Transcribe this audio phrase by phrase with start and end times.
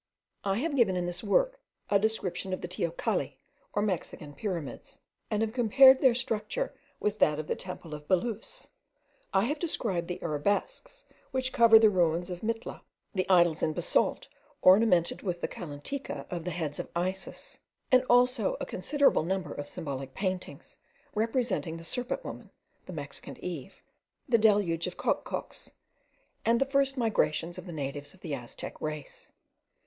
[0.43, 1.59] I have given in this work
[1.91, 3.37] a description of the teocalli,
[3.73, 4.97] or Mexican pyramids,
[5.29, 8.69] and have compared their structure with that of the temple of Belus.
[9.31, 12.81] I have described the arabesques which cover the ruins of Mitla,
[13.13, 14.27] the idols in basalt
[14.63, 17.59] ornamented with the calantica of the heads of Isis;
[17.91, 20.79] and also a considerable number of symbolical paintings,
[21.13, 22.49] representing the serpent woman
[22.87, 23.83] (the Mexican Eve),
[24.27, 25.73] the deluge of Coxcox,
[26.43, 29.31] and the first migrations of the natives of the Aztec race.